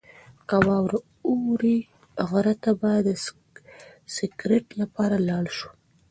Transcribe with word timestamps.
که 0.47 0.55
واوره 0.65 0.99
ووري، 1.31 1.77
غره 2.29 2.53
ته 2.63 2.71
به 2.79 2.91
د 3.07 3.09
سکرت 4.15 4.67
لپاره 4.81 5.15
لاړ 5.29 5.45
شو. 5.57 5.69